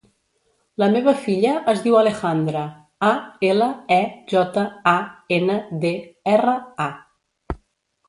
[0.83, 2.65] La meva filla es diu Alejandra:
[3.09, 3.11] a,
[3.51, 3.69] ela,
[3.99, 4.01] e,
[4.35, 4.97] jota, a,
[5.41, 5.97] ena, de,
[6.37, 7.59] erra, a.